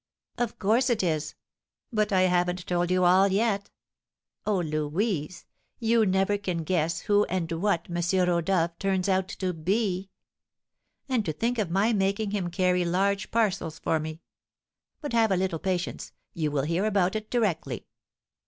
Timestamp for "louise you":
4.57-6.07